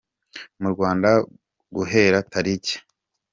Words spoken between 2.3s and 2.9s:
tariki.